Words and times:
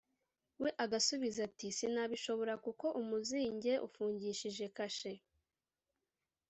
we 0.61 0.69
agasubiza 0.83 1.39
ati 1.49 1.67
«Sinabishobora, 1.77 2.53
kuko 2.65 2.85
umuzinge 2.99 3.73
ufungishije 3.87 4.65
kashe.» 4.77 5.13